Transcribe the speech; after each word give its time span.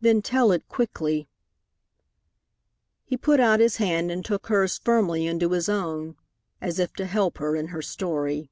"Then 0.00 0.22
tell 0.22 0.52
it 0.52 0.68
quickly." 0.70 1.28
He 3.04 3.14
put 3.18 3.40
out 3.40 3.60
his 3.60 3.76
hand 3.76 4.10
and 4.10 4.24
took 4.24 4.46
hers 4.46 4.78
firmly 4.78 5.26
into 5.26 5.50
his 5.50 5.68
own, 5.68 6.16
as 6.62 6.78
if 6.78 6.94
to 6.94 7.04
help 7.04 7.36
her 7.36 7.54
in 7.54 7.66
her 7.66 7.82
story. 7.82 8.48